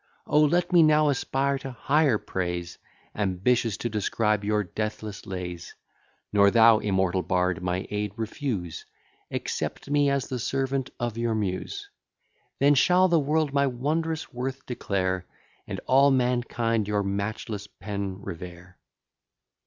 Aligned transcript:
O 0.25 0.39
let 0.39 0.73
me 0.73 0.81
now 0.81 1.09
aspire 1.09 1.59
to 1.59 1.69
higher 1.69 2.17
praise! 2.17 2.79
Ambitious 3.13 3.77
to 3.77 3.87
transcribe 3.87 4.43
your 4.43 4.63
deathless 4.63 5.27
lays: 5.27 5.75
Nor 6.33 6.49
thou, 6.49 6.79
immortal 6.79 7.21
bard, 7.21 7.61
my 7.61 7.85
aid 7.91 8.11
refuse, 8.15 8.87
Accept 9.29 9.91
me 9.91 10.09
as 10.09 10.27
the 10.27 10.39
servant 10.39 10.89
of 10.99 11.19
your 11.19 11.35
Muse; 11.35 11.87
Then 12.57 12.73
shall 12.73 13.09
the 13.09 13.19
world 13.19 13.53
my 13.53 13.67
wondrous 13.67 14.33
worth 14.33 14.65
declare, 14.65 15.27
And 15.67 15.79
all 15.85 16.09
mankind 16.09 16.87
your 16.87 17.03
matchless 17.03 17.67
pen 17.67 18.23
revere. 18.23 18.79